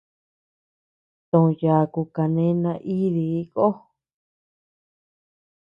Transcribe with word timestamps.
To 1.29 1.39
yaku 1.61 2.01
kane 2.15 2.45
naidii 2.61 3.41
koo. 3.53 3.73